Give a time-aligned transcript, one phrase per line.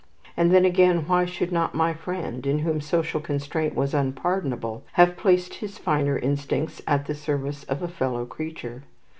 [0.35, 5.15] And then, again, why should not my friend, in whom social constraint was unpardonable, have
[5.15, 8.81] placed his finer instincts at the service of a fellow creature?